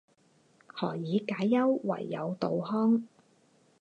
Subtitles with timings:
[0.75, 3.07] 何以解忧，唯有杜康